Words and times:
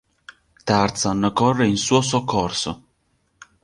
Tarzan 0.67 1.29
corre 1.37 1.67
in 1.67 1.77
suo 1.77 2.01
soccorso. 2.01 2.71